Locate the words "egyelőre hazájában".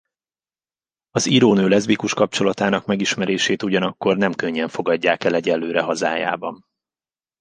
5.35-6.63